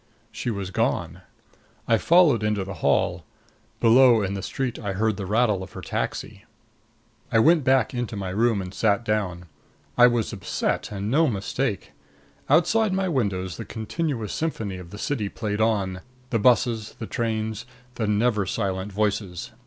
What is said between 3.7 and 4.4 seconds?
Below, in